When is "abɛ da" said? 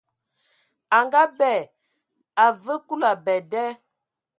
3.13-3.63